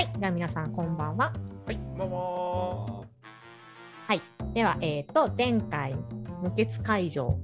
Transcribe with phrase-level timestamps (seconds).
[0.00, 1.30] はい、では皆さんこんばんは。
[1.66, 3.00] はい、まあまあ。
[4.06, 4.22] はい、
[4.54, 5.94] では、えっ、と、前回、
[6.42, 7.38] 無血会場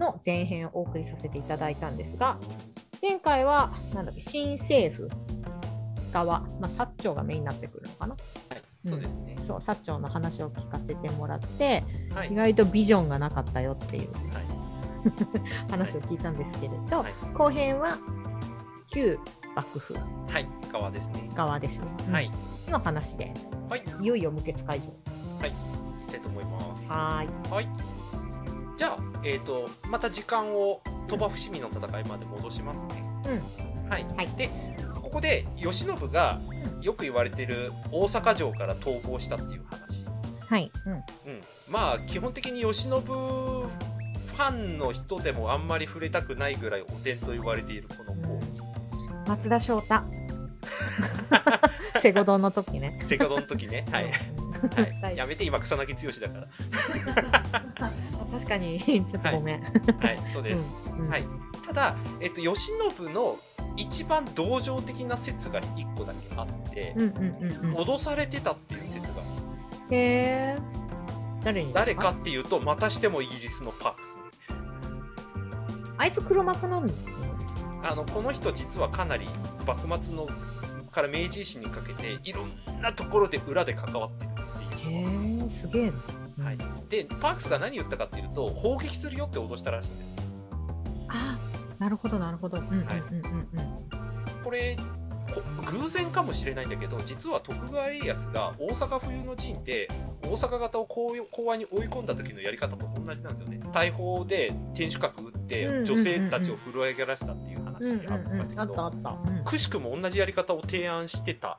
[0.00, 2.38] の前編をお送りさせていただいたんですが、
[3.00, 5.08] 前回は、なんだっけ、新政府
[6.12, 8.16] 側、まあ、薩長がメインになってくるのかな？
[8.48, 9.36] はい、そうですね。
[9.46, 11.84] そう、薩長の話を聞かせてもらって、
[12.16, 12.32] はい。
[12.32, 15.70] 意外とビジョンがなかったよっていうはい。
[15.70, 17.96] 話を聞いたんですけれど、はい後編は、
[18.88, 19.20] 旧
[19.54, 21.30] 幕府はい、側ですね。
[21.34, 21.86] 側ですね。
[22.08, 22.30] うんはい。
[22.68, 23.32] の話で、
[23.68, 23.84] はい。
[24.00, 24.84] いよいよ無血会場。
[25.46, 25.50] い
[26.06, 26.88] きたいと思います。
[26.88, 27.52] はーい。
[27.52, 27.68] はい。
[28.76, 33.04] じゃあ、えっ、と、また時間を鳥羽伏見の戦いまで戻しますね。
[33.88, 34.04] はい。
[34.16, 34.48] はいで、
[35.02, 36.40] ここで慶喜が
[36.80, 40.04] よく言われている大阪城から逃亡したっていう話。
[40.48, 40.70] はい。
[40.86, 40.92] うん。
[40.92, 41.02] うん。
[41.70, 48.41] まあ、基本的に慶喜ファンの人でもあんまり触れたくないぐらいお天と言われているこの子。
[49.26, 50.02] 松田翔太。
[52.00, 52.98] セゴドンの時ね。
[53.08, 53.86] セカドの時ね。
[53.90, 54.04] はい。
[54.04, 54.10] うん
[55.02, 56.46] はい、やめて今草薙剛だか
[58.32, 59.62] 確かに、ちょっとごめん。
[59.62, 60.08] ら。
[60.08, 60.90] はい、そうです。
[60.96, 61.24] うんはい。
[61.66, 63.36] ただ、えっと、慶喜の
[63.76, 67.76] 一番同情的な説が一個だけあって、うんうんうんうん。
[67.76, 69.22] 脅されてたっていう説が
[69.90, 70.58] へえ。
[71.44, 74.16] 誰に誰かっていうとまたしてもイギリスのパークス
[75.98, 76.92] あいつ黒幕なんだ。
[77.82, 79.26] あのこの人実はかなり
[79.66, 80.26] 幕末の
[80.90, 85.42] から明治維新にかけていろんなところで裏で関わってるっていう。
[85.42, 85.92] へえ、すげえ
[86.36, 86.46] な。
[86.46, 86.58] はい、
[86.88, 90.16] でパークスが何言ったかっていうと砲撃するよって脅したらしいんです。
[91.08, 91.38] あ、
[91.78, 92.58] なるほどなるほど。
[92.58, 93.16] うんうんうんはいうん。
[93.16, 93.48] うん。
[94.44, 94.76] これ
[95.32, 95.42] こ
[95.78, 99.88] 偶然かもしれないんだけど実は徳川家康が大阪冬の陣で
[100.22, 103.60] 大阪方を講講和に追い込んだ時のやり方と同じなんですよね。
[103.72, 105.86] 大砲で天守閣撃ってうんうんうんうん。
[105.86, 107.51] 女性たちを震え上らせたっていう
[107.82, 108.60] 話うんうんがあったんですうん。
[108.60, 109.30] あったあけどった。
[109.30, 111.58] うんくしくも同じやり方を提案してた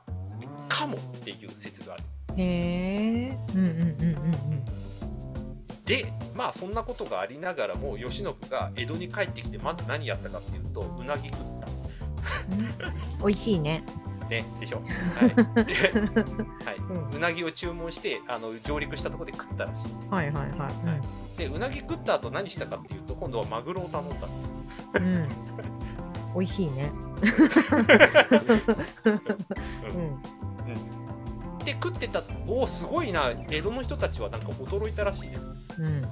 [0.68, 2.04] かもっていう説がある
[2.36, 3.38] へえ。
[3.54, 3.80] うんうんうんう
[4.56, 4.64] ん
[5.84, 11.66] でまあそんなことがありながらも慶喜が江戸に帰ってきてまず何やったかっていうとうなぎ食った
[12.86, 12.94] うん。
[13.20, 13.84] 美味しいね。
[14.30, 14.80] ねでしょ
[15.14, 15.74] はいで
[16.64, 17.10] はいうん。
[17.10, 20.68] うなぎを注文してあの上陸したところで食ったらしいはいはいは
[21.34, 21.38] い。
[21.38, 24.26] でうなぎ食った後何したかっていうと今度はマグロを頼んだ
[24.94, 25.28] うん。
[26.34, 26.40] うん。
[26.40, 26.92] 美味しいね。
[29.90, 30.22] うん。
[31.64, 35.42] で食ってたおおすごいな江戸の人たちはなんか驚いたらしいです、
[35.78, 35.86] うん。
[35.86, 36.02] うん、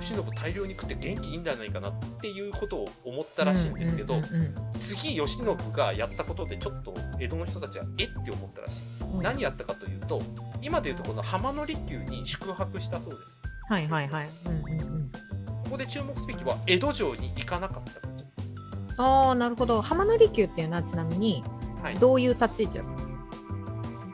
[0.00, 10.20] 慶喜大量に食って元気いいんじゃないかなっていうことを思ったらしいんですけど、うんうん次慶喜がやったことでちょっと江戸の人たちはえって思ったらしい、何やったかというと
[10.60, 14.28] 今でいうとこの浜の利休に宿泊したそうですはいはいはい。
[14.46, 15.10] うんうんうん。
[15.64, 18.01] ここで注目すべきは江戸城に行かなかった
[18.96, 19.80] ああ、なるほど。
[19.82, 21.44] 浜の利休っていうのはちなみに、
[21.82, 22.84] はいどういう立ち位置だ？
[22.84, 22.86] っ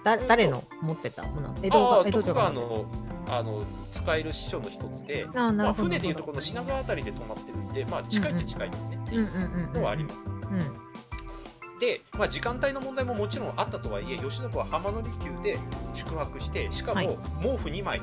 [0.04, 1.54] ただ誰の持ってたもの？
[1.62, 2.86] 江あ戸城が川の
[3.30, 3.62] あの
[3.92, 5.74] 使える師匠の一つで、あまあ。
[5.74, 9.78] 船でいうとこの品川あたりで泊まってるんで、まあ、近いっちゃ近いですね、ってうんいううんう。
[9.80, 10.16] のはあります。
[10.26, 11.78] うん。
[11.78, 15.58] で、まあ、時間帯の問題ももちろんあったとはいえ慶喜は浜の利休で
[15.94, 18.00] 宿泊してしかはいも毛布2枚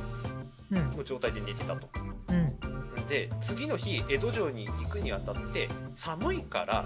[0.71, 1.89] うんの状態で寝てたと。
[2.29, 2.55] うん。
[3.07, 6.85] で次の日江戸城に行くにあたって寒いから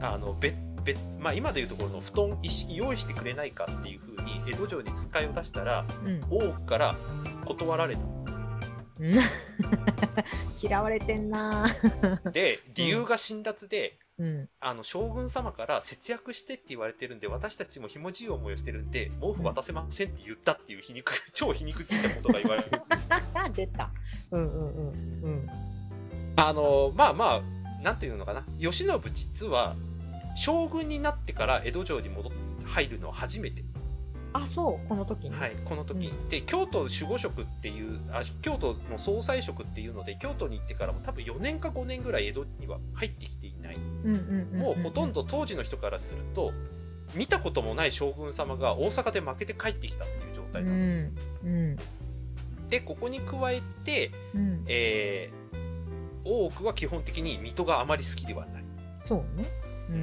[0.00, 6.20] あのべべまあ、今でいうところの布団一式用意してくれないかっていうふうに江戸城に使いを出したらうん。
[6.30, 6.94] 大奥から
[7.44, 8.00] 断られた。
[9.00, 9.18] うん。
[10.62, 11.66] 嫌われてんな。
[12.32, 14.48] で理由が辛辣で、うん。
[14.60, 22.70] あの将軍様から節約してって言われてるんで私たちもひもじい思いをしてるんで毛布渡せませんって言ったっていう皮肉超皮肉ついたことが言われる
[23.54, 23.90] 出た。
[24.30, 25.50] うんうんうんうん。
[26.36, 29.74] あのまあまあなんていうのかな慶喜実は
[30.36, 32.32] 将軍になってから江戸城に戻っ
[32.66, 33.64] 入るのは初めて、
[34.42, 35.36] あ、そう、この時に。
[35.36, 44.58] はい、この時、うで京都守護職っていうあ京都の総裁職っていうので京都に行ってからも多分4年か5年ぐらい江戸には入ってきていないうんうんうんうん。
[44.58, 46.52] もうほとんど当時の人からすると
[47.14, 51.48] 見たこともない将軍様が大阪で負けて帰ってきたっていう状態うなんです、ん。
[51.48, 51.76] うん。
[52.68, 54.64] でここに加えて、うん。
[54.66, 55.46] えー
[56.26, 58.64] 大奥は基本的に水戸があまり好きではない
[58.98, 59.48] そうね。
[59.90, 60.00] うん。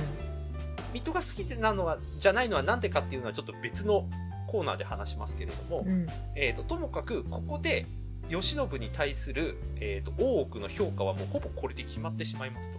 [0.93, 4.07] 水戸が好きなのはじゃないのは何でかっていうのはちょっと別の
[4.53, 6.05] コーナーで話しますけれども、うん。
[6.35, 7.87] えー、とともかくここで
[8.29, 12.77] 慶喜に対する、えー、と大奥の評価はもうほぼこれで決まってしまいますと。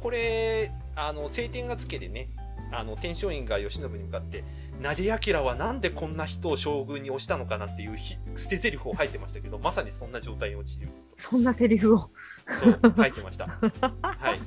[0.00, 2.28] これあの晴天がつけでね
[2.70, 4.44] あの天璋院が慶喜に向かって
[4.80, 12.10] 成明はなんでこんな人を将軍に押したのかなっていうひ捨て台詞を吐いてましたけどまさにそんな状態に陥るそんなセリフを。
[12.48, 13.46] そう書いてました。
[13.46, 14.38] はい。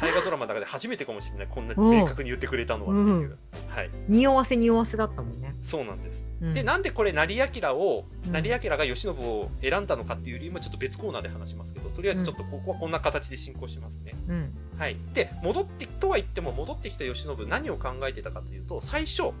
[0.00, 3.38] 大河ドラマの中で初めてかもしれないこんな明確に言ってくれたのはっていう、うん。
[3.68, 3.90] はい。
[4.08, 5.54] 匂わせ匂わせだったもんね。
[5.62, 6.54] そうなんです、うん。
[6.54, 8.32] でなんでこれ成明をうん。
[8.32, 14.54] 成明が慶喜を選んだのかっていう理由もちょっと別コーナーで話しますけどとりあえずちょっとここはこんな形で進行しますね、うん。
[14.76, 19.32] はい、で戻ってとは言っても戻ってきた慶喜何を考えてたかというと最初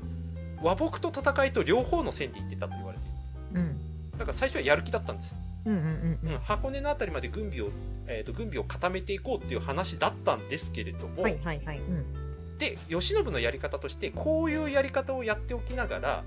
[0.62, 3.20] 和睦と戦いと両方の線で行ってたと言われています。
[3.54, 4.18] うん。
[4.18, 5.34] だから最初はやる気だったんです、
[5.66, 7.70] うんうんうんうん、箱根の辺りまで軍備を、
[8.06, 11.78] えー、と軍備を固めていこうっていう話だったんですけれども、はいはいはい。
[11.78, 12.58] うん。
[12.58, 16.24] で慶喜のやり方としてこういうやり方をやっておきながら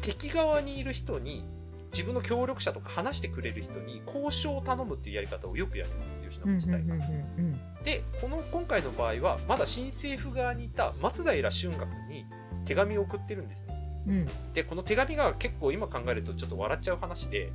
[0.00, 1.44] 敵側にいる人に
[1.92, 6.94] 自分の協力者とか話してくれる人に交渉を頼むっていうやり方をよくやります慶喜うんうん自体が。
[6.94, 6.98] う
[7.40, 12.24] んでこの今回の場合はまだ新政府側にいた松平春岳に
[12.64, 14.02] 手紙を送ってるんですね。
[14.06, 14.52] うんうん。
[14.52, 17.50] でこの手紙が結構今考えるとちょっと笑っちゃう話で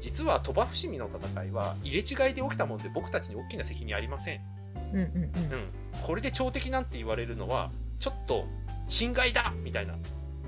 [0.00, 4.40] 実は鳥羽伏見の戦いは入れ違いで起きたもので僕たちに大きな責任ありません。
[4.92, 5.68] うんうんうん、
[6.06, 8.46] これで朝敵なんて言われるのはちょっと
[8.86, 9.94] 侵害だみたいな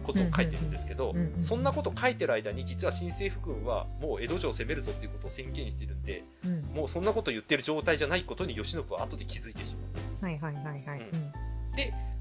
[0.02, 6.62] ことを書いてるんですけど、うんうんうんそんなこと書いてる間に実は新政府軍はもう江戸城を攻めるぞっていうことを宣言してるんでうん。
[6.75, 9.81] もうそんなこと言ってる状態じゃないことに慶喜は後で気づいてしま
[10.23, 11.00] うはいはいはいはい。
[11.00, 11.32] うん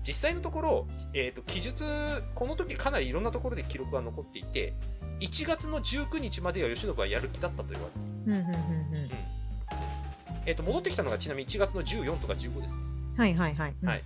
[0.01, 1.83] 実際のところ、えー、と記述
[2.33, 4.73] この時かなりいろんなところで記録が残っていて
[5.19, 9.29] 1月の19日までは慶喜はやる気だったと言われて。
[10.45, 12.75] えー、と戻ってきたのがちなみに1月の14とか15です
[13.17, 13.75] はいはいはい。
[13.81, 14.03] うんはい。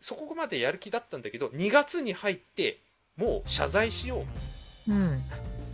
[0.00, 2.78] そこまでやる気だったんだけど2月に入って
[3.16, 4.24] もう謝罪しよ
[4.88, 5.16] ううん。
[5.16, 5.18] っ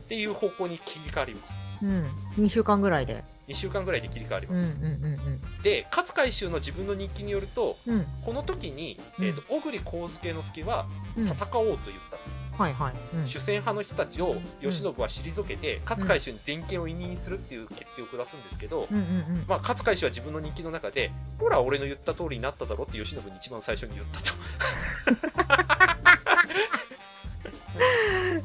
[0.08, 2.10] ていう方向に切り替わりますうん。
[2.38, 3.22] 2週間ぐらいで。
[3.48, 7.94] 2週間ぐらいで切り替わります、うんうんうんで勝海舟の自分の日記によるとうん。
[7.96, 8.06] うん。
[8.24, 10.86] この時に、うんえー、と小栗幸介之助は
[11.16, 11.24] うん。
[11.26, 11.76] 戦おうと言っ
[12.10, 12.11] た、
[12.58, 12.94] はいはい。
[13.16, 19.44] うん主戦派の人たちを慶喜は退けて、勝海舟に全権を委任するっていう決定を下すんですけど、うんうんうん。
[19.48, 24.32] まあ、勝海舟は自分の日記の中で「ほら俺の言った通りになっただろ」って慶喜に一番最初に言ったと。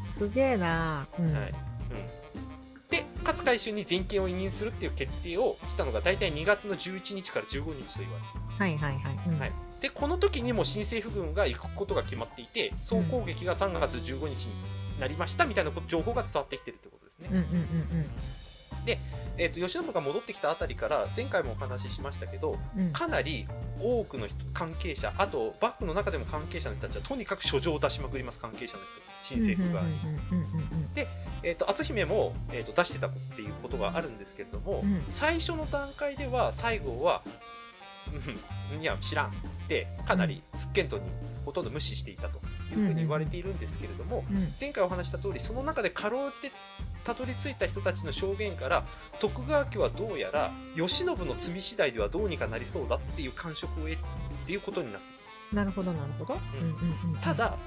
[0.17, 1.07] すげえな。
[1.19, 1.33] うん。
[1.33, 1.53] はい
[1.91, 8.23] うん、で勝海舟に全権を委任するっていう決定をしたのが大体2月の11日から15日と言われ
[8.57, 9.19] てはいはいはい。
[9.27, 14.53] うんはいでこの時にも新政府軍が行くことが決まっていて総攻撃が3月15日に
[14.99, 17.29] なりましたみたいな情報が伝わってきてるってことですね。
[17.31, 18.09] うんうんうん
[19.39, 22.57] えー、と慶喜が戻ってきたあたりから前回もお話ししましたけど。
[22.93, 23.47] かなり
[23.79, 28.89] 多くの人関係者あと幕府の中でも関係者の人たちはとにかく書状を出しまくります関係者の人
[29.21, 29.93] 新政府側に。
[29.93, 30.87] うんうんうんうん
[31.43, 37.21] えー、と篤姫も、えー、と出してたっていうことがあるんですけれども、うん最初の段階では西郷は
[38.73, 38.81] 「うん。
[38.81, 41.03] いや知らん」っつってかなりつっけんとに
[41.45, 42.39] ほとんど無視していたと
[42.71, 44.47] いうふうに言われているんですけれども、うん。
[44.59, 46.51] 前回お話した通りその中でかろうじて
[47.03, 48.85] たどり着いた人たちの証言から
[49.19, 53.97] 徳川家はどうやら慶喜の罪次第ではどうにかなりそうだっていう感触を得る
[54.43, 55.17] っていうことになって
[55.53, 56.35] なるほどなるほど。
[56.35, 56.37] ん。
[56.37, 56.69] うん
[57.05, 57.19] うんうん。
[57.21, 57.33] た。
[57.33, 57.57] だ、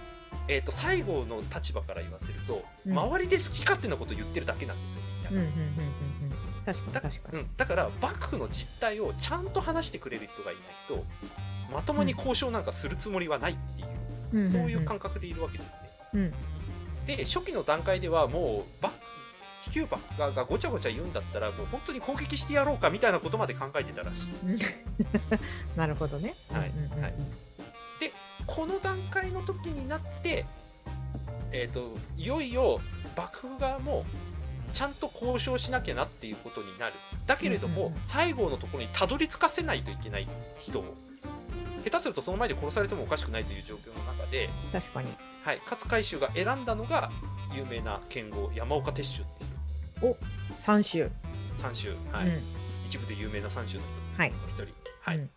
[0.49, 2.99] えー、と西郷の立場から言わせると、うん。
[2.99, 5.01] 周りで好き勝手なことを言ってるだけなんですよ。
[5.31, 7.43] みんな確かにだ確かに。
[7.43, 11.05] うん、だから幕府の実態をちゃんと話してくれる人がいないと
[11.73, 15.73] まともに交渉なんかするつもりはないっていう、うんそういう感覚でいるわけですね。
[16.15, 16.35] うん。
[17.07, 24.59] で初期の段階ではもう幕府旧幕府側がごちゃごちゃ言うんだったらもう本当に攻撃してやろうかみたいなことまで考えてたらしいうん
[25.77, 26.35] なるほどね。
[26.53, 26.61] はい
[27.00, 27.15] はい
[28.47, 30.45] この段階の時になって
[31.53, 32.81] えっ、といよいよ
[33.17, 34.05] 幕府側も
[34.71, 36.95] ちゃんと交渉しなきゃなっていうことになる。
[37.27, 38.05] だけれども、うんうんうん。
[38.05, 40.95] 西郷のところにたどり着かせないといけない人も
[41.85, 45.09] 下手するとその前で殺されてもおかしくないという状況の中で、確かに。
[45.45, 47.11] はい、勝海舟が選んだのが
[47.57, 49.27] 有名な剣豪山岡鉄舟っ
[50.00, 50.17] ていう。
[50.59, 51.09] 三種。
[51.57, 52.29] 三州、はい。
[52.87, 55.19] 一部で有名な三州の一つはいの一人、はい。
[55.19, 55.31] うん。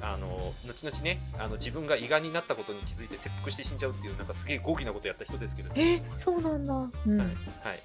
[0.00, 0.28] あの
[0.66, 6.74] 後々ねあの自分が胃がんになったことに気づいて切腹して死んじゃうっていうなんかすげえ豪気なことやった人ですけれども、え、そうなんだ。
[6.74, 7.18] うん。
[7.18, 7.28] はい。
[7.28, 7.80] はい、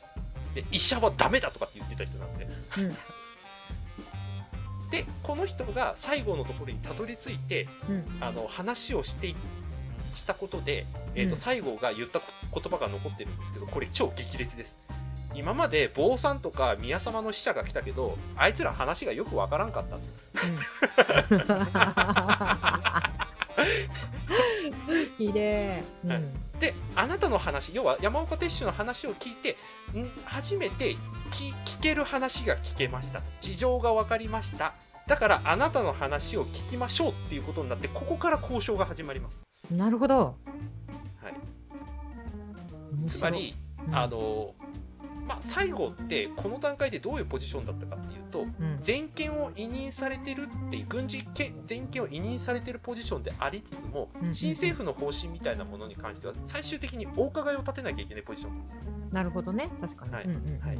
[0.53, 2.47] で医者はダメだとかって言ってた人なんで。
[2.77, 2.97] うん。
[4.91, 8.05] でこの人が西郷のところにたどり着いてうん。
[8.21, 9.35] あの話をしてい
[10.13, 12.27] したことで、えーとうん西郷が言った言
[12.63, 14.77] 葉が残ってるんですけどこれ超激烈です。
[15.35, 20.01] 今まで坊さんとか宮様の使者が来たけどあいつら話がよくわからんかったと。
[25.17, 25.83] ひでえ。
[26.07, 26.23] はい
[26.63, 29.57] であなたの話要は山岡鉄舟の話を聞いて
[29.99, 30.95] ん初めて
[31.29, 33.21] 聞聞ける話が聞けました。
[33.41, 34.73] 事情が分かりました。
[35.05, 39.43] だからあなたの話を聞きましょうっていうことになってここから交渉が始まります。
[39.69, 40.37] なるほど。
[41.21, 41.33] はい、
[43.07, 43.55] つま、り、
[43.85, 43.95] うん。
[43.95, 44.53] あの
[45.27, 47.99] まあ、西郷ってこの段階でどういうポジションだったかっ
[48.33, 58.89] とうん全権を委任されてるっていう軍事権全権を委任されてるポジションでありつつも新政府の方針みたいなものに関しては最終的にお伺いを立てなきゃいけないポジションなんですよね。
[59.11, 60.13] なるほどね、確かに。
[60.13, 60.77] はいうんうんうんはい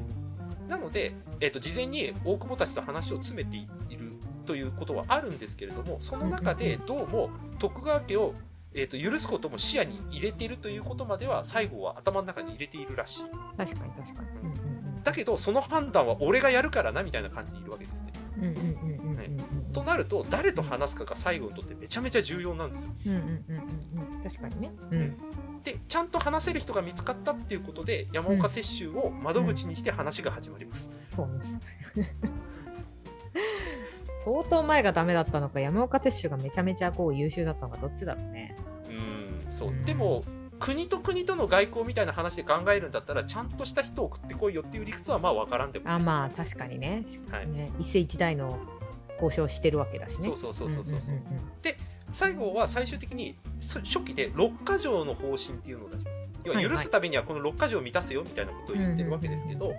[0.68, 4.14] なので、えっと事前に大久保たちと話を詰めている
[4.46, 7.30] ということはあるんですけれどもその中でどうも
[7.60, 8.34] 徳川家を、
[8.74, 13.24] えっと許すことも視野に入れているということまでは西郷は頭の中に入れているらしい。
[13.58, 14.28] 確かに確かに。
[14.40, 14.73] うんうん
[15.04, 18.14] だけどその判断は俺がやるからなみたいな感じでいるわけですね。
[19.74, 22.92] となると誰と話すかが西郷にとってめちゃめちゃ重要なんですよ。
[23.06, 24.72] うんうんうんうんうん確かにね。
[24.92, 25.18] うん
[25.64, 30.90] でちゃんと話せる人が見つかったっていうことで山岡鉄舟を窓口にして話が始まります。
[31.08, 31.28] そう
[31.96, 32.14] ね。
[34.26, 38.56] 相当前がダメだったのか、山岡鉄舟がめちゃめちゃこう優秀だったのか、どっちだろうね。
[38.90, 38.92] う
[39.50, 40.24] んそううんでも
[40.64, 47.04] 国と国との外交みたいな話で考えるんだったらちゃんとした人を送ってこいよっていう理屈はまあ分からんでもあ、まあ確かにね。
[47.30, 47.48] はい。
[47.48, 47.70] ね。
[47.80, 48.58] 一世一代の
[49.16, 50.28] 交渉をしてるわけだしね。
[50.28, 51.24] そうそうそうそうそう,、んんんん。
[52.14, 56.24] 西郷は最終的にそ初期で六か条の方針っていうのを出します。
[56.46, 59.74] 要は許すためにはこの六か条を満たせよみたいなことを言ってるわけですけど、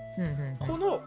[0.58, 1.00] この、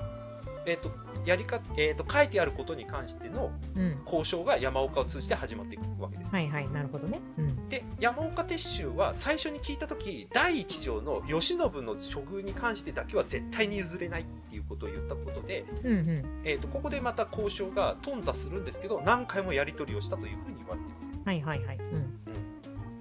[0.67, 0.91] えー、と
[1.25, 6.31] やりか、えー、と書いてあることに関してのうん交渉が山岡を通じて始まっていくわけです。
[6.31, 7.19] はいはい、なるほどね。
[7.37, 21.19] うんで山岡鉄舟は最初に聞いた時第一条の慶喜の処遇に関してだけは絶対に譲れないっていうことを言ったことで、うんうんえー、とここでまた交渉が頓挫するんですけど何回もやり取りをしたというふうに言われています。
[21.25, 21.77] はいはいはい。
[21.77, 22.17] うん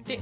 [0.07, 0.21] で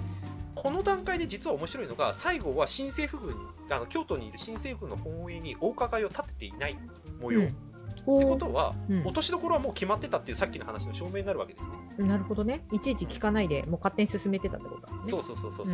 [0.66, 6.78] この段階で実は面白いのが西郷は新政府軍にあの京都にいる新政府軍の本営にお伺いを立てていない
[7.22, 7.56] 模様、うん
[7.96, 11.66] ってことは、うん落としどころはもう決まってたっていうさっきの話の証明になるわけです
[11.98, 12.08] ね。
[12.08, 12.64] なるほどね。
[12.72, 15.00] いちいち聞かないで、もう勝手に進めてたってことだね。
[15.10, 15.68] そうそうそうそう。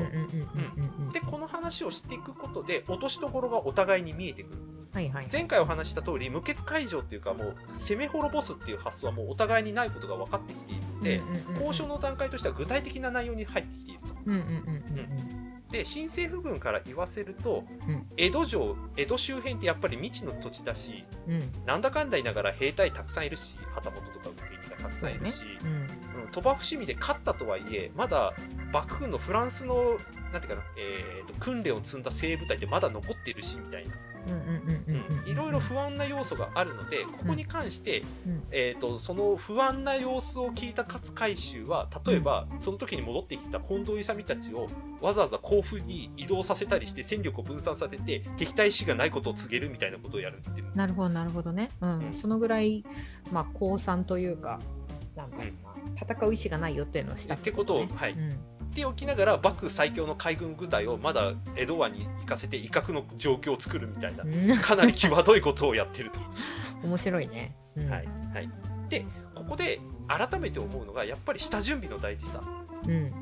[1.11, 4.59] でこの話をしていくことで落としどころがお互いに見えてくる
[4.93, 5.27] はいはい。
[5.31, 13.90] 前回お話しした通り無血解除っていうかもう攻め滅ぼすっていう発想はもうお互いにないことが分かってきているので、うんうんうんうん交渉の段階としては具体的な内容に入ってきていると。
[14.25, 18.05] うんうんうんうんで新政府軍から言わせると、うん。
[18.17, 21.33] 江戸城江戸周辺ってやっぱり未知の土地だしうん。
[21.35, 25.67] うんなんだかんだ言いながら兵隊たくさんいるし旗本とか受け身がたくさんいるし、うん。
[25.67, 28.33] うん鳥羽伏見で勝ったとはいえまだ
[28.71, 29.97] 幕府のフランスの
[30.33, 33.93] なんていうかな、えーと訓練を積んだ精鋭部隊ってまだ残ってるしみたいな
[35.25, 44.67] いろいろ不安な要素があるのでここに関して、うんえー、とその不安な様子を聞いた勝海舟は例えば、その時に戻ってきた近藤勇たちを
[45.01, 51.69] わざわざ甲府に移動させたりして戦力を分散させて敵対意思がないことを告げるみたいなことをやるっていうなるほどなるほどね。
[51.81, 52.83] うんうんそのぐらい
[53.31, 54.59] まあ降参というか
[55.15, 55.51] なんだろうな
[55.95, 58.37] 戦う意思がないよっていうのをしたってことを、はい、うん
[58.71, 64.57] っておきながら幕府最強の海軍部隊をまだ江戸湾に行かせて威嚇の状況を作るみたいなうん。
[64.57, 66.19] かなり際どいことをやってると。
[66.81, 67.55] 面白いね。
[67.75, 67.89] うん。
[67.89, 68.49] はいはい、
[68.89, 72.41] でここで改めて思うのがやっぱり下準備の大事さ。
[72.85, 72.91] うん。
[72.91, 73.13] うん、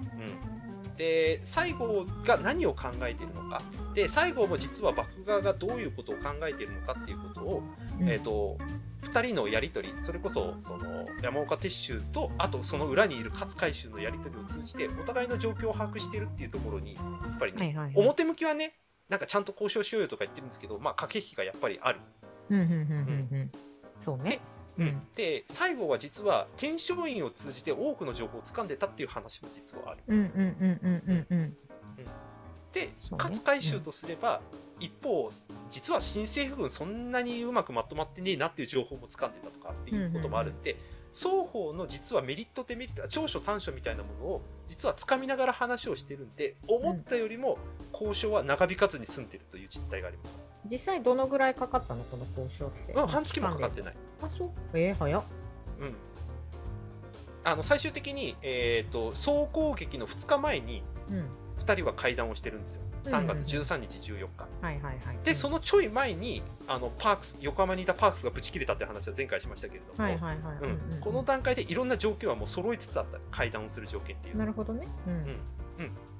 [0.95, 3.61] で西郷が何を考えているのか。
[3.95, 7.63] で西郷も実は幕府側がどういうことを考えているのかっていうことを、
[7.99, 8.07] うん。
[8.07, 8.57] えー、と
[9.03, 17.01] 2人のやり取りそれこそその山岡鉄舟とあとその裏にいる勝海舟のやり取りを通じてお互いの状況を把握しているっていうところにや
[17.35, 17.93] っぱりね、はいはいはい。
[17.95, 18.75] 表向きはね
[19.07, 21.99] なんかちゃんと交渉しようよとか言ってるんですけど、まあ、駆け引きがやっぱりある。
[22.49, 23.51] うんうんうんうんうん。
[23.99, 24.39] そうね。
[24.77, 30.03] うんで西郷は実は天璋院を通じて多くの情報を掴んでたっていう話も実はある。
[32.71, 34.41] で、勝海舟とすれば、
[34.79, 35.29] 一方
[35.69, 40.77] 実は新政府軍そんなにうまくまとまってねえなっていう情報も掴んでたとかっていうこともあるんで、
[41.13, 47.57] 双方の実はメリットデメリット長所短所みたいなものを実は掴みながら話をしてるんで思ったよりも
[47.93, 50.37] 交渉は長引かずに済んでるという実態があります。
[50.69, 52.93] 実際どのぐらいかかったのこの交渉って？
[52.93, 53.95] うん、半月もかかってない。
[54.21, 54.49] あそう。
[54.73, 55.23] えー、早っ。
[55.81, 55.95] うん
[57.43, 61.25] あの最終的に、えー、と総攻撃の2日前にうん。
[61.65, 65.19] 2人は会談をしてるんですよ3月13日14日、はいはいはい。
[65.23, 70.57] でそのちょい前にあのパークス横浜にいたパークスがブチ切れたって話は前回しましたけれども、はいはいはい。
[70.61, 70.99] うん。
[70.99, 74.87] この段階でいろんな条件はもう揃いつつあった会談をする条件っていうなるほどね。
[75.07, 75.39] うん。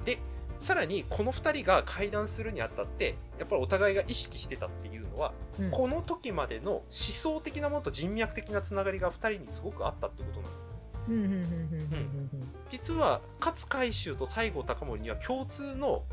[0.06, 0.18] で
[0.60, 5.72] さらにこの2人が会談するにあたってやっぱりお互いが意識してたっていうのは、うん。
[5.72, 10.70] この時までの思想的なものと人脈的なつながりが2人にすごくあったってことなんです。
[11.08, 11.42] うんうんうんうんうん。
[11.42, 12.54] うん。
[12.70, 16.04] 実は勝海舟と西郷隆盛には共通の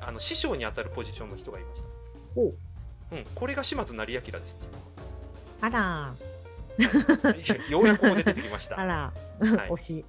[0.00, 1.88] あの師匠にあたるポジションの人がいました。
[2.36, 2.54] おう
[3.12, 4.58] うん、これが島津成明です。
[5.60, 6.14] あら
[7.70, 8.80] ようやくここで出てきました。
[8.80, 10.04] あはいら、はい惜しい。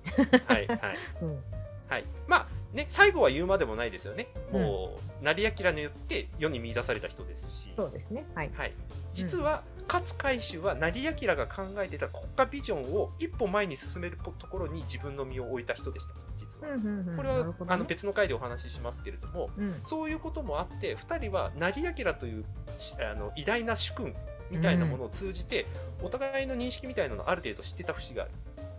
[0.48, 0.68] はい。
[1.22, 1.44] うん
[1.88, 8.26] はい、まあね最後は言うまでもないですよねもう、成明によって世に見出された人ですしそうですね。
[8.36, 8.52] はい。
[8.56, 8.74] はい、
[9.14, 16.14] 実は、勝海舟は成明が考えてた国家ビジョンを一歩前に進めるところに自分の身を置いた人でした
[16.62, 16.76] 実は。
[16.76, 17.54] うんうんうんこれは、ね。
[17.68, 19.74] あの別の回でお話ししますけれどもうん。
[19.84, 22.46] そういうこともあって2人は成明という
[22.78, 24.16] しあの偉大な主君
[24.50, 25.66] みたいなものを通じて、
[26.02, 28.32] お互いの認識みたいなのをある程度知ってた節がある。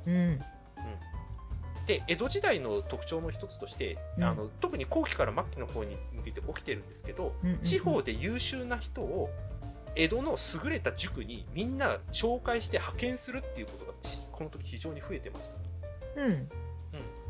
[0.06, 0.40] うん。
[1.86, 4.24] で江戸時代の特徴の一つとして、うん。
[4.24, 9.30] あの特に後期から末期の方に向けて起きてるんですけど、うんうんうん地方で優秀な人を
[9.94, 15.44] 江戸の優れた塾にみんな紹介して派遣するっていうことがしこの時非常に増えてまし
[16.16, 16.48] たうん。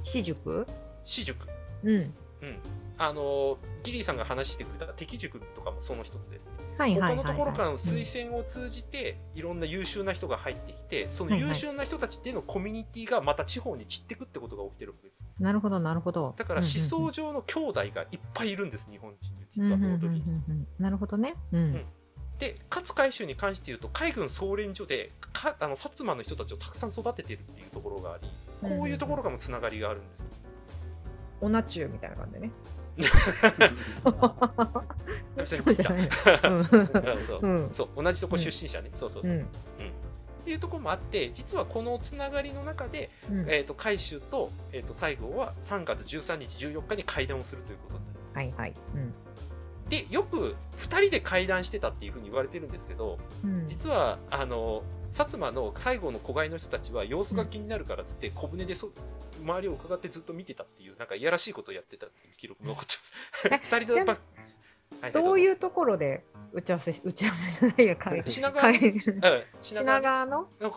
[0.08, 0.66] 私塾？
[1.04, 1.46] 私塾
[1.84, 1.94] うん。
[1.96, 2.12] うん
[3.00, 6.48] あのギリーさんが話してくれた敵塾とかもその一つです
[6.78, 7.16] はいはいはい、はい。
[7.18, 16.34] 他のところからの推薦を通じて、いろんな優秀な人が入ってきてその優秀な人たちっていうのコミュニティがまた地方に散ってくってことが起きてるわけですなるほどなるほど。
[16.36, 20.22] だから思想上の兄弟がいっぱいいるんです日本人実はその時に。
[20.48, 21.34] うんなるほどね。
[21.52, 21.74] うん。
[21.74, 21.84] ん
[22.40, 28.28] で勝海舟に関して言うと海軍総連所でかあの薩摩の人たちをたくさん育ててるっていうところがあり
[28.60, 30.18] こういうところからもつながりがあるんですよ。
[31.40, 32.50] オナチューみたいな感じでね。
[35.44, 36.08] そうじゃない。
[37.40, 39.42] うんそう同じとこ出身者ね、そうそうそう、うん。
[39.42, 39.44] っ
[40.44, 43.40] ていうところもあって実はこのつながりの中で、うん。
[43.48, 48.74] えー、と海舟と,、えー、と西郷は3月13日14日に会談をするということになるはいはい。
[48.94, 49.14] うん。
[49.88, 58.90] でよく2人で会談してたっていうふうに言われてるんですけどうん、実はあの薩摩の西郷の子飼いの人たちは様子が気になるからっつって小舟でそ
[59.42, 62.94] 周りを伺ってずっと見てたっていうなんかいやらしいことをやってたっていう記録も残って
[63.50, 63.74] ます。
[63.74, 64.18] 2人でばっ
[65.00, 70.48] はいどういううところで打ち合わせ打ち合わせじゃないや会品川会うん品品川川の？
[70.60, 70.70] うん。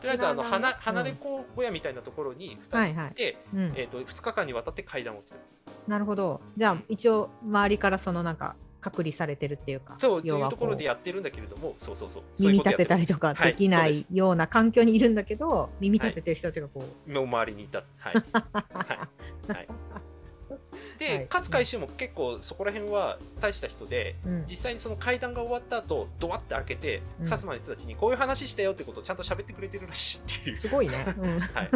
[0.00, 3.14] とりあえずあの離品川の離れ子小屋みたいなところに2人はいはい。
[3.14, 3.72] で、うん。
[3.76, 5.88] えー、と2日間にわたって会談をしてます。
[5.88, 6.40] なるほど。
[6.56, 12.22] じゃあ一応周りからそのなんか隔離されてるっていうか、そうというところでやってるんだけれども、そうそうそう。
[12.38, 13.04] 耳立てたり。
[13.04, 17.10] りとかはいできないような環境にいるんだけど、耳立ててる人たちがこう。
[17.10, 17.84] の周りにいた。
[17.98, 18.14] はい。
[18.14, 19.52] はい。
[19.52, 19.68] はい、
[20.98, 30.56] で、はい勝海舟も結構そこら辺は大した人で、うん実際にその会談が終わった後ドワって開けて、うん薩摩の人たちにこういう話したよってことをちゃんと喋ってくれてるらしいっていう。
[30.56, 31.04] すごいね。
[31.16, 31.70] うんはい、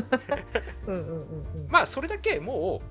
[0.86, 1.68] うんうんうんうん。
[1.70, 2.82] まあそれだけも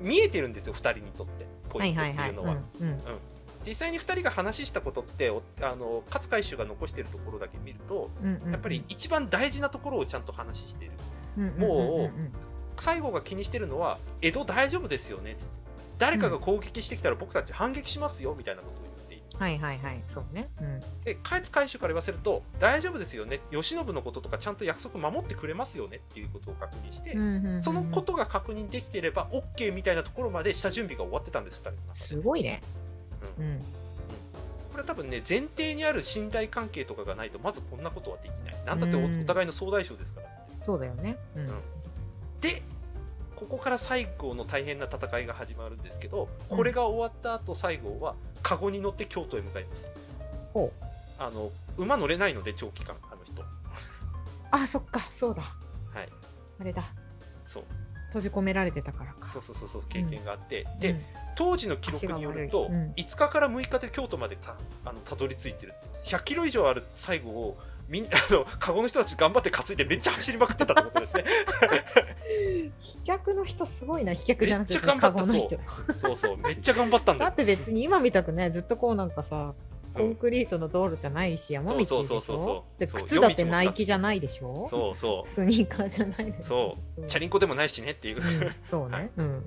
[0.00, 2.30] う見えてるんですよ2人にとってポはイントっいはいはい。
[2.30, 3.18] ていうのは。
[3.66, 8.10] 実際に2人が話したことっておあの勝海舟が残してるところだけ見ると。
[8.50, 10.94] やっぱり一番大事なところをちゃんと話している。
[11.38, 12.10] うんうんうんも
[12.76, 15.44] 最後が気にしてるのは江戸大丈夫ですよねって
[15.98, 18.93] 誰かが攻撃してきたら僕たち反撃しますよみたいなことを
[19.38, 20.02] はいはいはい。
[20.08, 20.48] そうね。
[20.60, 32.60] うんで勝海舟から言わせると大丈夫ですよね慶喜のこととかちゃんと約束守ってくれますよねっていうことを確認して、うんうんうんうんそのことが確認できていれば OK みたいなところまで下準備が終わってたんです2人のすごいね。
[33.38, 33.58] うん。
[34.70, 40.26] これは多分ね前提にある信頼関係とかがないとまずこんなことはできないなんだってお互いの総大将ですから
[40.64, 41.16] そうだよね。
[41.36, 41.46] うん
[42.40, 42.62] で
[43.36, 49.88] ここから西郷の大変な戦いが始まるんですけどこれが終わった後西郷はカゴに乗って京都へ向かいます。
[50.52, 50.84] ほう。
[51.18, 53.42] あの馬乗れないので長期間あの人。
[54.50, 55.42] あ、そっか、そうだ。
[55.42, 56.08] はい。
[56.60, 56.84] あれだ。
[57.48, 57.64] そう。
[58.08, 59.28] 閉じ込められてたからか。
[59.28, 61.02] そうそうそうそう経験があって、で、うん。
[61.34, 62.92] 当時の記録によると、うん。
[62.92, 64.54] 5日から6日で京都までた
[64.84, 66.10] あのたどり着いてるって。
[66.16, 71.24] 100キロ以上ある西郷をみん あのカゴの人たち頑張って担いでめっちゃ走りまくってたってことですね
[72.80, 75.26] 飛脚の人すごいな、飛脚じゃなくて、めっちゃ頑張った。
[75.98, 76.16] そう。
[76.16, 77.30] そうめっちゃ頑張ったんだよ。
[77.30, 79.54] だって別に今みたくね、ずっとこうなんかさ、
[79.94, 80.02] うん。
[80.02, 82.86] コンクリートの道路じゃないし、山道でしそうそうそうそょう。
[82.86, 84.66] 靴だってナイキじゃないでしょ？
[84.68, 85.28] そうそう。
[85.28, 86.76] スニーカーじゃないでしょ？
[86.96, 87.06] そう。
[87.06, 89.02] チャリンコでもないしねっていう、うんそうはい。
[89.02, 89.10] ね。
[89.16, 89.44] うん。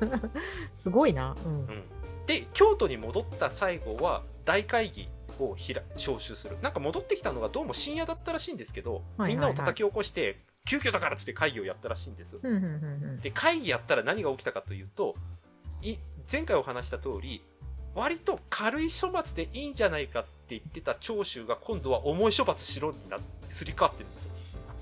[0.72, 1.36] すごいな。
[1.44, 1.52] うん。
[1.52, 1.82] うん。
[2.26, 6.56] で京都に戻った西郷は大会議を招集する。
[6.62, 12.38] なんか戻ってきたのがどうも深夜だったらしいんですけど、みんなを叩き起こして急遽だからっつって会議をやったらしいんです
[13.22, 15.14] で会議やったら何が起きたかというと
[15.82, 15.96] い
[16.30, 17.42] 前回お話した通り
[17.94, 23.18] 割と軽い処罰でいいんじゃないかって言ってた長州が今度は重い処罰しろにな
[23.50, 24.30] すり替わってるんですよ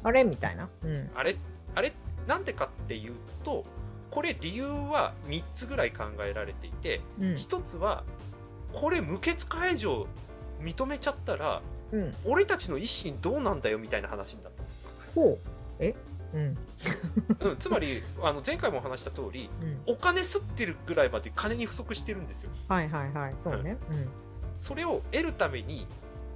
[0.05, 0.25] あれ？
[0.25, 0.69] みたいな。
[0.83, 1.11] うん。
[1.15, 1.37] あれ？
[1.75, 1.93] あれ？
[2.27, 3.13] なんでかっていう
[3.45, 3.65] と
[4.11, 7.37] これ理由は3つぐらい考えられていてうん。
[7.37, 8.03] 一つは
[8.73, 10.07] これ無血解除
[10.63, 11.61] 認めちゃったら
[11.93, 12.15] うん。
[12.25, 14.53] 俺たちの一心どうなんだよみたいな話になっ
[15.15, 15.39] ほう。
[15.79, 15.95] え？
[16.35, 16.59] うん。
[17.39, 19.95] た、うん、 つまりあの前回もお話した通りうん。
[19.95, 23.35] お金吸ってるぐらいまで金に不足してるんですよはいはいはい。
[23.43, 23.77] そうね。
[23.91, 24.09] うん。
[24.59, 25.87] それを得るために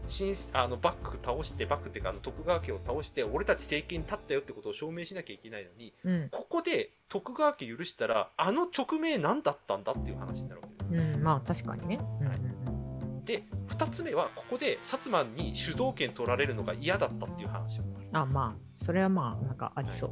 [0.08, 11.14] 新あのバック倒してバックっていうかあの徳川家を倒して俺たち政権に立ったよってことを証明しなきゃいけないのにうんここで徳川家許したらあの直命何だったんだっていう話になるわけです。
[11.14, 11.98] うん、まあ確かにね。
[12.20, 12.38] うんはい
[13.26, 20.10] で2つ目はここで薩摩に主導権取られるのが嫌だったっていう話をあまあそれはまあなんかありそう。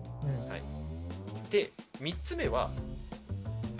[1.51, 2.71] で3つ目は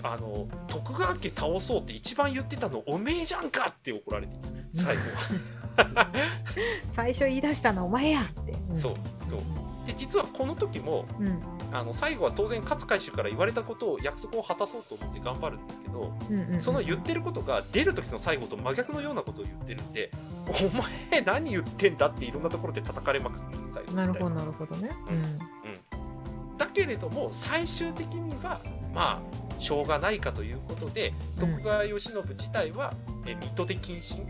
[0.03, 4.33] あの徳川家倒そうって一番言ってたのおめえじゃんかって怒られて
[4.73, 5.01] 最後
[5.75, 6.07] は。
[6.07, 8.51] う ん最初言い出したのお前やって。
[8.51, 8.77] ん。
[8.77, 8.93] そう
[9.29, 11.41] そうで実はこの時もうん。
[11.71, 20.09] あの最後は当然勝海舟から言われたことを約束を果たそうと思って頑張るんですけどうんうんうんその言ってることが出る時の最後と真逆のようなことを言ってるんで
[20.47, 20.51] お
[21.11, 24.89] 前何言ってんだっていろんなところで叩かれまくってる最後なるほどどなるほどね。
[25.09, 28.59] うん、だけれども最終的には
[28.93, 32.93] まあしょうがないかということでうん徳川慶喜自体は、
[33.25, 34.21] え水戸で謹慎？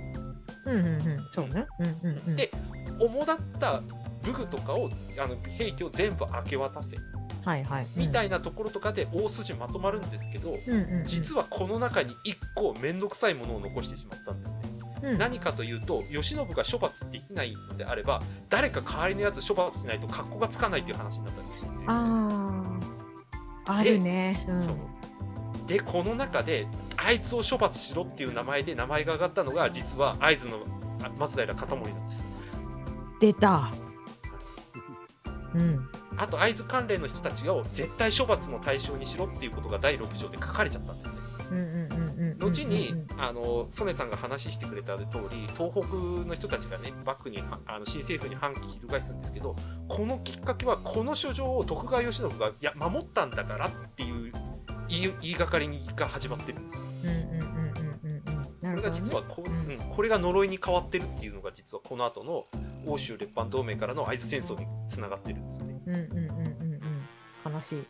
[0.65, 1.27] うんうんうん。
[1.31, 1.67] そうね。
[1.79, 2.35] うんうんうん。
[2.35, 2.49] で
[2.97, 3.81] 主だった
[4.25, 4.89] 武具とかを
[5.23, 6.97] あの兵器を全部明け渡せ
[7.45, 7.87] はいはい。
[7.95, 14.59] みたいなところとかで大筋まとまるんですけど、うんうんうん、実はこの中に1個面倒くさいものを残してしまったんですね。
[15.03, 22.63] うん何かというと慶喜が処罰できないのであれば誰か代わりのやつ処罰しないと格好がつかないという話になったりしてるんですよあ
[23.67, 24.45] ああるね。
[24.49, 24.75] うんそう
[25.67, 30.59] でこの中であいつを処罰しろっていう名前で名前が上がったのが実は会津の
[31.03, 32.23] あ松平片盛なんです
[33.19, 33.71] 出た。
[35.55, 35.89] うん。
[36.17, 41.15] あと会津関連の人たちを絶対処罰の対象にしろっていうことが第6条で書かれちゃったんですね
[41.51, 42.39] うんうんうんうん。
[42.39, 49.55] 後に、うんあの曽根さんが話してくれた通り東北の人たちがねバックにあの新政府に反旗翻すんですけど
[49.87, 54.33] このきっかけはこの書状を徳川慶喜がいや守ったんだからっていう
[54.89, 56.81] 言いがかりが始まってるんですよ。
[58.61, 58.91] これが。
[58.91, 62.45] 実はこ,、ううんん、これが呪いに変わってるっていうのが実はこの後の
[62.85, 65.81] 欧州列藩同盟からの会津戦争につながってるんですね。
[65.85, 66.73] うんうんうんうん
[67.47, 67.53] うん。
[67.53, 67.83] 悲しい。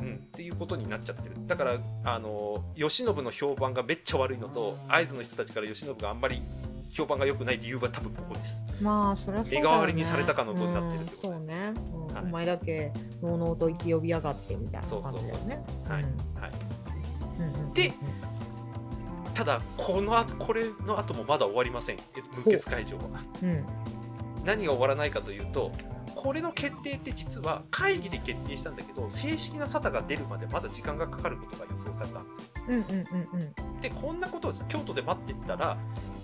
[0.00, 1.36] うん、っていうことになっちゃってる。
[1.46, 6.42] だからあの慶喜の評判がめっちゃ悪いのと会津の人たちから慶喜があんまり
[6.90, 8.62] 評判が良くない理由は多分ここです。
[8.82, 11.72] まあそれはね、目代わりにされたかのことになってるってことうんそうね、
[12.08, 12.14] うん。
[12.14, 12.24] はい。
[12.24, 15.20] お前だけのうのうと生き呼びやがってみたいなそうそうそう。
[15.20, 15.64] 感じだよね。
[15.88, 16.02] はい。
[16.02, 16.50] うんはい、
[17.38, 17.72] うんうんうん。
[17.74, 17.92] で
[19.34, 21.96] ただこの後これの後もまだ終わりません。
[21.96, 22.00] え
[22.44, 23.02] 無血会場は。
[23.42, 23.64] うん
[24.44, 25.70] 何が終わらないかというと
[26.14, 32.62] これの決定って実は会議で決定したんだけど正式な沙汰が出るまでまだ時間がかかることが予想されたんですよ。
[32.68, 35.76] うんうんうんうんでこんなことを京都で待ってったら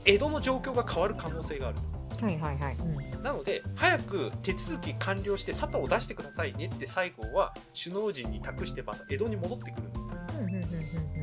[0.05, 1.79] 江戸の状況が変わる可能性がある。
[2.21, 2.77] はいはいはい。
[2.77, 10.05] うんなので早く手続き完了して沙汰を出してくださいねって西郷は首脳陣に託してまた江戸に戻ってくるんですよ。
[10.41, 11.18] うんうんうんうんうん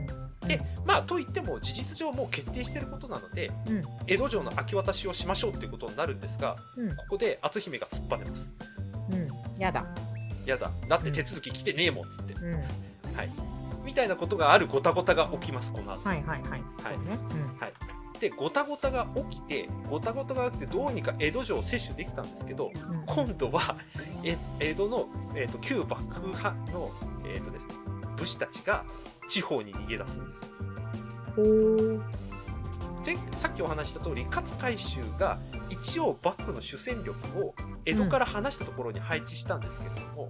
[0.47, 3.81] でまあといっても事実上もう決定してることなのでうん。
[4.07, 6.95] 江戸城の明け渡しをしましょうっていうことになるんですがうん。
[6.95, 8.53] ここで篤姫が突っぱねます。
[9.11, 9.27] うん。
[9.59, 9.85] やだ。
[10.45, 10.71] やだ。
[10.87, 12.53] だって手続き来てねえもんっつって、うん。
[12.53, 12.59] は
[13.23, 13.29] い、
[13.83, 16.07] みたいなことがあるごたごたが起きますこの後。
[16.07, 16.61] はいはいはい。
[16.81, 17.19] そうね。
[18.19, 22.99] でごたごたが起きてごたごたが起きてどうにか江戸城を接種できたんですけどうん。
[22.99, 23.75] うん今度は
[24.23, 26.89] え江戸の、えー、と旧幕府派の、
[27.25, 27.73] えーとですね、
[28.17, 28.83] 武士たちが
[29.27, 30.45] 地方に逃げ出すんです
[33.05, 35.37] でさっきお話しした通り勝海舟が
[35.69, 37.53] 一応幕府の主戦力を
[37.85, 40.27] 江戸から離したところに配置したんですけれども、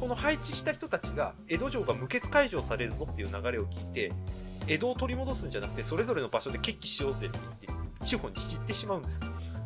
[0.00, 4.12] この配置した人たちが江戸城が無血開城されるぞっていう流れを聞いて
[4.68, 9.20] 江戸を取り戻すんじゃなくてそれぞれの場所で決起しようぜって言って地方に散ってしまうんです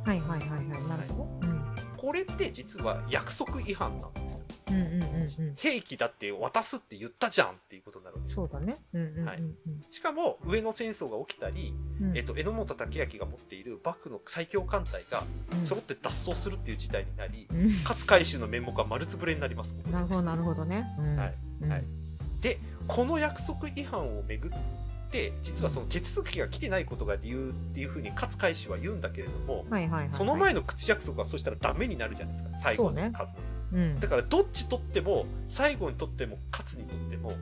[0.04, 0.88] はいはいはいはい。
[0.88, 1.48] なるほど。
[1.48, 1.58] うん
[1.98, 4.12] これって実は約束違反なん
[4.70, 5.54] うんうんうんうん。
[5.56, 8.76] 兵器だって渡すって言ったじゃんっていうことになるんですそうだね。
[8.92, 9.26] うんうんうんうん。
[9.26, 9.42] はい。
[9.90, 12.16] しかも上野戦争が起きたり、うん。
[12.16, 15.64] えっと、榎本武明が持っている幕府の最強艦隊がうん。
[15.64, 17.66] 揃って脱走するっていう事態になり、うん。
[17.84, 20.86] 勝海舟の面目は丸つぶれになりますなるほどなるほどね。
[20.98, 21.16] うん。
[21.16, 21.34] はい。
[21.62, 21.70] うん。
[21.70, 21.84] はい
[22.40, 24.52] でこの約束違反をめぐっ
[25.10, 30.12] て実はその手続きが来てないことが理由っていうふうに勝海舟は言うんだけれども、はいはいはいはい。
[30.12, 32.58] その前の口約束はそしたらダメになるじゃないですか。
[32.62, 33.10] 最後のそうね。
[33.14, 33.34] 数、
[33.72, 34.00] うん。
[34.00, 37.32] だからどっちとっても最後にとっても勝にとっても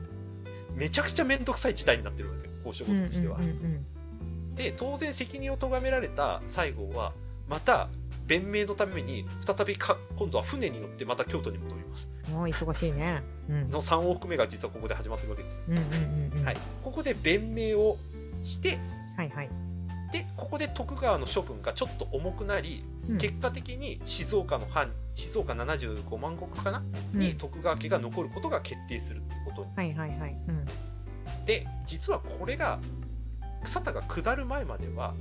[0.75, 3.85] めちゃくちゃ面倒くさい事態になってるんですよ交渉うんうん事としては、うんうん
[4.57, 7.13] で当然責任を咎められた西郷は
[7.47, 7.89] また
[8.25, 12.09] 弁明のために再びか今度は船に乗ってまた京都に戻ります。
[12.31, 13.21] もう忙しいね。
[13.49, 13.69] うん。
[13.69, 16.45] の3往復目が実はここで始まってるわけです、うんうんうんうん。
[16.45, 17.97] はい、ここで弁明を
[18.43, 18.79] して
[19.15, 19.49] はいはい。
[20.11, 23.17] でここで徳川の処分がちょっと重くなり、うん。
[23.17, 27.19] 結果的に静岡の藩静岡75万石かな、うん。
[27.19, 29.71] に徳川家が残ることが決定するっていうことに。
[29.75, 30.37] はいはいはい。
[30.47, 30.65] うん。
[31.45, 32.79] で実はこれが
[33.63, 35.13] 草田が下る前までは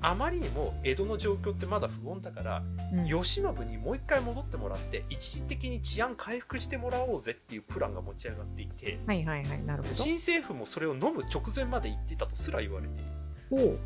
[0.00, 3.06] あまりにも江戸の状況ってまだ不穏だから、うん。
[3.06, 9.64] 慶喜にもう一回戻ってもらって一時的に治安回復してもらおうぜっていうプランが持ち上がっていてはいはいはい。
[9.64, 9.94] なるほど。
[9.94, 13.78] 新政府もそれを飲む直前まで言ってたとすら言われているほう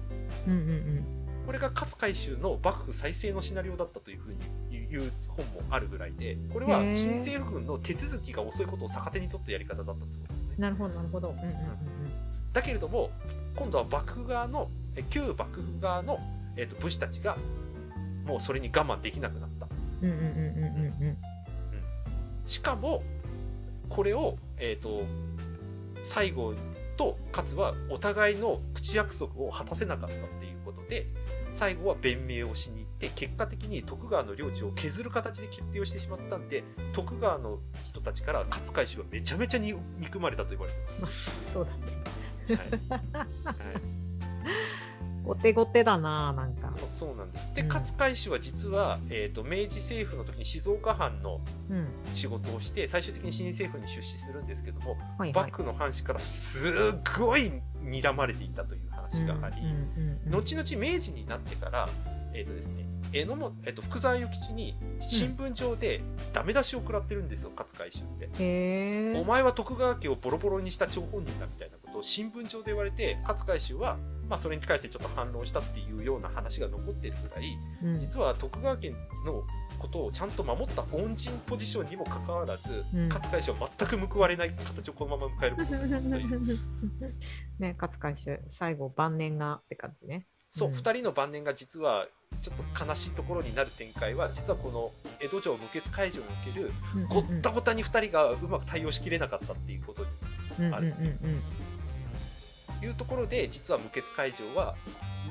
[0.47, 1.05] うんうん。
[1.47, 10.53] これが勝海舟の幕府再生のシナリオだったというふうに言う本もあるぐらいでこれは新政府軍の手続きが遅いことを逆手に取ったやり方だったってことですね。
[10.57, 11.31] うんなるほどなるほど。
[11.31, 11.53] うんうんうん
[12.53, 13.11] だけれども
[13.57, 16.19] 今度は幕府側のえ旧幕府側の、
[16.57, 17.37] えー、と武士たちが
[18.27, 19.69] もうそれに我慢できなくなった。
[20.03, 21.17] うんうんうんうんうんうん。
[22.47, 23.03] しかも
[23.89, 25.03] これを、えー、と
[26.05, 26.55] 西郷
[26.99, 31.07] と勝はお互いの口約束を果たせなかったっていうことで
[31.55, 40.79] 最後は弁明をしに行って結果的に徳川の領地を削る形で決定をしてしまったんで徳川の人たちから勝海舟はめちゃめちゃに憎まれたと言われて
[41.53, 41.79] そうだね。
[42.49, 43.49] ます。
[43.49, 43.57] はい。
[43.57, 43.99] はい。
[45.25, 47.55] 後手後手だななんかそうなんです。
[47.55, 51.89] で、うん勝海舟は実は、えー、と明治政府の時に静岡藩のうん。
[52.15, 55.33] 仕事をして最終的に新政府に出資するんですけども、はいはい。
[55.33, 56.71] 幕府の藩士からすっ
[57.19, 57.53] ごい
[57.85, 59.57] 睨まれていたという話があり、
[60.31, 61.89] 後々明治になってから、
[62.35, 69.19] えーとですね、榎本えー、と福沢諭吉に新聞上でダメ出しを食らってるんですよ、勝海舟って。
[69.19, 73.97] お前は徳川家をボロボロにした張本人だみたいなことを新聞上で言われて勝海舟は、
[74.29, 78.01] まあ、それに対してちょっと反論したっていうような話が残ってるぐらいうん。
[78.01, 78.97] 実は徳川家の
[79.79, 83.09] ことをちゃんと守った恩人ポジションにもかかわらず、うん。
[83.09, 86.59] 勝海舟は全く報われない形をこのまま迎えることになります
[87.59, 90.27] ね勝海舟最後晩年がって感じね。
[90.51, 90.75] そう、うん。
[90.75, 92.07] 2人の晩年が実は
[92.43, 96.71] ちょっと悲しいところになる展開は実はこの江戸城無血解除における
[97.09, 100.03] ごったごたに2人がうまく対応しきれなかったっていうこと
[100.63, 100.89] にある。
[100.89, 101.43] うんうんうん
[102.83, 104.75] いうところで実は無血解除は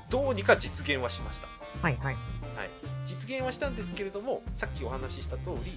[0.09, 1.47] どうにか実現はしました、
[1.81, 2.13] はいはい。
[2.13, 2.69] はい、
[3.05, 5.71] 実現はしたんですけれどもさっきお話しした通り、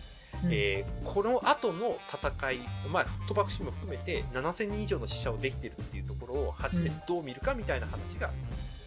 [0.44, 0.52] うん。
[0.52, 2.58] えーこの後の戦い、
[2.92, 8.30] まあ、鳥羽氏も含めて7000人以上の死者をできてるっていうところを初めてどう見るかみたいな話が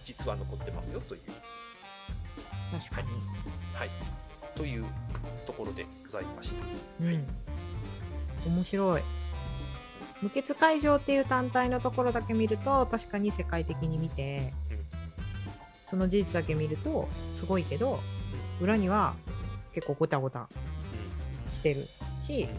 [0.06, 1.22] 実は残ってますよという、
[2.80, 3.08] 確かに。
[3.74, 3.90] はい、
[4.56, 4.86] という
[5.46, 6.66] ところでございました。
[7.02, 7.26] うん。
[8.46, 9.02] 面白い
[10.24, 15.04] 無血会場っていう単体のところだけ見ると確かに世界的に見て、うん
[15.94, 17.08] その事実だけ見ると
[17.40, 18.00] すごいけど
[18.60, 19.14] 裏には
[19.74, 20.50] 結構ゴタゴタ
[21.54, 21.86] してる
[22.20, 22.50] し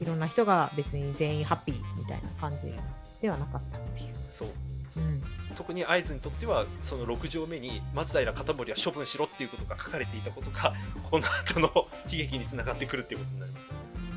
[0.00, 2.72] いろんな人が別に全員ハッピーみたいな感じ
[3.20, 4.14] ではなかったっていう。
[4.32, 4.48] そう。
[4.96, 5.22] うん。
[5.54, 10.72] 特に会津にとってはその6条目に松平片盛は処分しろっていうことが書かれていたことが
[11.10, 11.68] この後の
[12.06, 13.68] 悲劇につながってくるっていうことになります、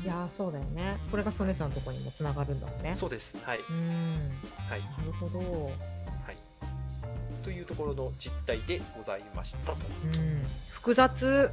[0.02, 0.98] いやーそうだよね。
[1.10, 2.94] これが曽根さんのところにもつながるんだもんね。
[2.94, 4.30] そうですはい、うん。
[4.68, 5.38] はいなるほど。
[5.38, 5.72] は
[6.32, 6.36] い、
[7.44, 9.78] というところの実態でございましたと。
[10.04, 10.46] うん。
[10.70, 11.50] 複雑。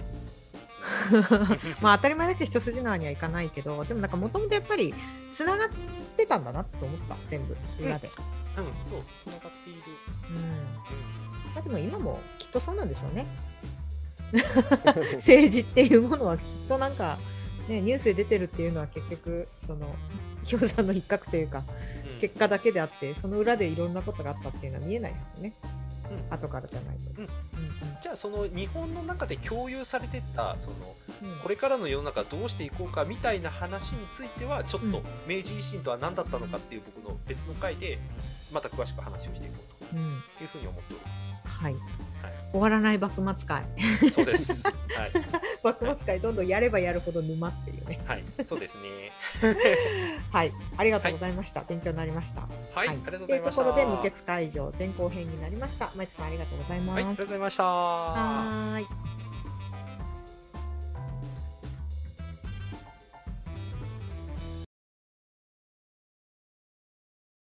[1.81, 4.93] まあ当たり前だけど一筋縄にはいかないけど、でもなんかもともとやっぱり
[5.33, 5.69] つながっ
[6.17, 8.09] てたんだなと思った、全部裏で。
[8.57, 9.81] うん、そう、つながっている。
[10.29, 10.37] うん。
[10.37, 11.09] うん
[11.53, 13.25] まあでも今もきっとそうなんでしょうね。
[15.15, 17.17] 政治っていうものはきっとなんか、
[17.69, 19.95] ね、ニュースで出てるっていうのは結局その
[20.49, 21.63] 氷山の一角というか
[22.13, 22.19] うん。
[22.19, 25.53] 結果だけであってその裏でいろんなことがあったっていうのは見えないですよね、
[26.29, 26.33] うん。
[26.33, 27.21] 後からじゃないと。
[27.21, 27.23] うん。
[27.23, 27.29] うん
[28.01, 30.75] じゃあその日本の中で共有されてたその
[31.43, 37.99] これからの世の中どうしていこうかみたいな話についてはちょっうんと明治維新とは何だったのかっていう僕の別の回で
[38.53, 39.57] また詳しく話をしていこ
[39.93, 40.23] ううん。
[40.37, 41.01] というふうに思っており
[41.43, 42.08] はい、はい
[42.51, 43.63] 終わらない幕末会。
[44.13, 44.63] そうです。
[44.63, 44.73] はい、
[45.63, 47.99] 幕末会どんどんやればやるほど沼っていうね。
[48.05, 49.11] はい、そうですね。
[50.31, 50.51] はい。
[50.77, 52.41] ありがとうございました、勉強になりました。
[52.41, 52.87] はい、はい。
[52.87, 53.63] ありがとうごというとざいました。
[53.63, 55.91] ころで無血会場前後編になりました。
[55.95, 57.63] マイクさんありがとうございます、はい、ありがとうございました。
[57.63, 59.18] はーい